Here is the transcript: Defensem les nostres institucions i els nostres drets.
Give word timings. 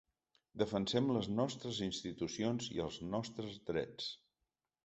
Defensem 0.61 1.11
les 1.17 1.27
nostres 1.41 1.81
institucions 1.89 2.73
i 2.79 2.83
els 2.87 2.99
nostres 3.15 3.63
drets. 3.69 4.13